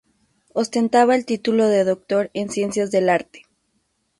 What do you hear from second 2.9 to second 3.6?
arte.